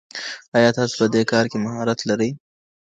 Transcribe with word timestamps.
ایا 0.57 0.69
تاسو 0.77 0.93
په 0.99 1.05
دې 1.13 1.23
کار 1.31 1.45
کي 1.51 1.57
مهارت 1.65 1.99
لرئ؟ 2.09 2.29